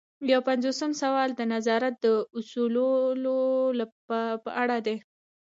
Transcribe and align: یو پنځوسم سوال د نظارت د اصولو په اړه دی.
یو 0.31 0.41
پنځوسم 0.49 0.91
سوال 1.01 1.29
د 1.35 1.41
نظارت 1.53 1.95
د 2.05 2.05
اصولو 2.37 3.39
په 4.43 4.51
اړه 4.61 4.77
دی. 4.85 4.97